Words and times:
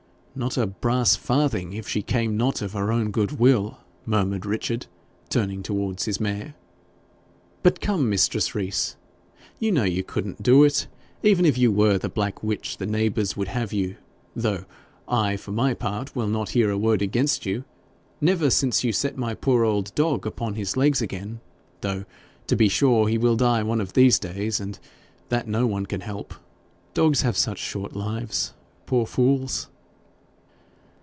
'Not 0.33 0.57
a 0.57 0.65
brass 0.65 1.17
farthing, 1.17 1.73
if 1.73 1.89
she 1.89 2.01
came 2.01 2.37
not 2.37 2.61
of 2.61 2.71
her 2.71 2.89
own 2.89 3.11
good 3.11 3.33
will,' 3.33 3.79
murmured 4.05 4.45
Richard, 4.45 4.85
turning 5.27 5.61
towards 5.61 6.05
his 6.05 6.21
mare. 6.21 6.55
'But 7.63 7.81
come, 7.81 8.09
mistress 8.09 8.55
Rees, 8.55 8.95
you 9.59 9.73
know 9.73 9.83
you 9.83 10.05
couldn't 10.05 10.41
do 10.41 10.63
it, 10.63 10.87
even 11.21 11.45
if 11.45 11.57
you 11.57 11.69
were 11.69 11.97
the 11.97 12.07
black 12.07 12.41
witch 12.41 12.77
the 12.77 12.85
neighbours 12.85 13.35
would 13.35 13.49
have 13.49 13.73
you 13.73 13.97
though 14.33 14.63
I, 15.05 15.35
for 15.35 15.51
my 15.51 15.73
part, 15.73 16.15
will 16.15 16.29
not 16.29 16.51
hear 16.51 16.69
a 16.69 16.77
word 16.77 17.01
against 17.01 17.45
you 17.45 17.65
never 18.21 18.49
since 18.49 18.85
you 18.85 18.93
set 18.93 19.17
my 19.17 19.33
poor 19.33 19.65
old 19.65 19.93
dog 19.95 20.25
upon 20.25 20.55
his 20.55 20.77
legs 20.77 21.01
again 21.01 21.41
though 21.81 22.05
to 22.47 22.55
be 22.55 22.69
sure 22.69 23.05
he 23.09 23.17
will 23.17 23.35
die 23.35 23.63
one 23.63 23.81
of 23.81 23.91
these 23.91 24.17
days, 24.17 24.61
and 24.61 24.79
that 25.27 25.49
no 25.49 25.67
one 25.67 25.85
can 25.85 25.99
help 25.99 26.33
dogs 26.93 27.21
have 27.23 27.35
such 27.35 27.59
short 27.59 27.97
lives, 27.97 28.53
poor 28.85 29.05
fools!' 29.05 29.67